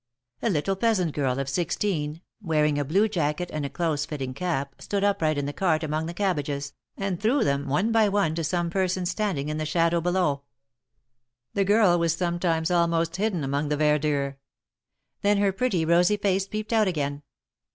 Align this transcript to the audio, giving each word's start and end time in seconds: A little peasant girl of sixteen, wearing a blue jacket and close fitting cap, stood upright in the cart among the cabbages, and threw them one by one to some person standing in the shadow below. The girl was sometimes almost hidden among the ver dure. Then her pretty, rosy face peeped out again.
A 0.41 0.49
little 0.49 0.75
peasant 0.75 1.13
girl 1.13 1.37
of 1.37 1.47
sixteen, 1.47 2.21
wearing 2.41 2.79
a 2.79 2.83
blue 2.83 3.07
jacket 3.07 3.51
and 3.53 3.71
close 3.71 4.03
fitting 4.03 4.33
cap, 4.33 4.73
stood 4.81 5.03
upright 5.03 5.37
in 5.37 5.45
the 5.45 5.53
cart 5.53 5.83
among 5.83 6.07
the 6.07 6.13
cabbages, 6.15 6.73
and 6.97 7.21
threw 7.21 7.43
them 7.43 7.67
one 7.69 7.91
by 7.91 8.09
one 8.09 8.33
to 8.33 8.43
some 8.43 8.71
person 8.71 9.05
standing 9.05 9.47
in 9.47 9.57
the 9.59 9.63
shadow 9.67 10.01
below. 10.01 10.41
The 11.53 11.65
girl 11.65 11.99
was 11.99 12.13
sometimes 12.15 12.71
almost 12.71 13.17
hidden 13.17 13.43
among 13.43 13.69
the 13.69 13.77
ver 13.77 13.99
dure. 13.99 14.37
Then 15.21 15.37
her 15.37 15.51
pretty, 15.51 15.85
rosy 15.85 16.17
face 16.17 16.47
peeped 16.47 16.73
out 16.73 16.87
again. 16.87 17.21